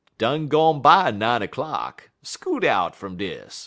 Done 0.17 0.47
gone 0.47 0.81
by 0.81 1.11
nine 1.11 1.43
er'clock. 1.43 2.09
Scoot 2.23 2.63
out 2.63 2.95
fum 2.95 3.17
dis. 3.17 3.59